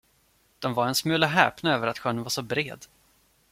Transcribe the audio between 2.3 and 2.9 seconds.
bred.